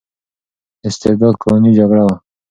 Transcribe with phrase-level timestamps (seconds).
[0.87, 2.15] استرداد قانوني جګړه وه.